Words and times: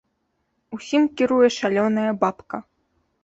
Усім 0.77 1.03
кіруе 1.19 1.47
шалёная 1.59 2.11
бабка. 2.23 2.57